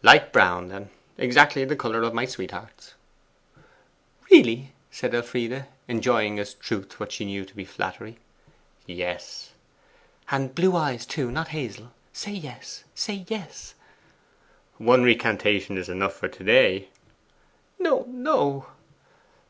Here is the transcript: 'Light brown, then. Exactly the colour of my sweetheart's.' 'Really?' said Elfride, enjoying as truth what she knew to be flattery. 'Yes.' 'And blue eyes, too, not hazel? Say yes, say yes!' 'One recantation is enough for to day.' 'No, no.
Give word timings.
'Light 0.00 0.32
brown, 0.32 0.68
then. 0.68 0.88
Exactly 1.18 1.62
the 1.62 1.76
colour 1.76 2.04
of 2.04 2.14
my 2.14 2.24
sweetheart's.' 2.24 2.94
'Really?' 4.30 4.72
said 4.90 5.14
Elfride, 5.14 5.66
enjoying 5.88 6.38
as 6.38 6.54
truth 6.54 6.98
what 6.98 7.12
she 7.12 7.26
knew 7.26 7.44
to 7.44 7.54
be 7.54 7.66
flattery. 7.66 8.16
'Yes.' 8.86 9.50
'And 10.30 10.54
blue 10.54 10.74
eyes, 10.74 11.04
too, 11.04 11.30
not 11.30 11.48
hazel? 11.48 11.92
Say 12.14 12.32
yes, 12.32 12.84
say 12.94 13.26
yes!' 13.28 13.74
'One 14.78 15.02
recantation 15.02 15.76
is 15.76 15.90
enough 15.90 16.14
for 16.14 16.28
to 16.28 16.42
day.' 16.44 16.88
'No, 17.78 18.06
no. 18.08 18.68